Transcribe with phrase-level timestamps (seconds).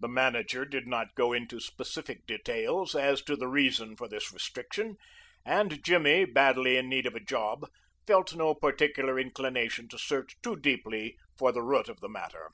[0.00, 4.96] The manager did not go into specific details as to the reason for this restriction,
[5.46, 7.66] and Jimmy, badly in need of a job,
[8.06, 12.50] felt no particular inclination to search too deeply for the root of the matter.